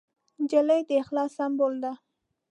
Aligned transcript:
نجلۍ 0.41 0.81
د 0.89 0.91
اخلاص 1.03 1.31
سمبول 1.37 1.73
ده. 1.83 1.93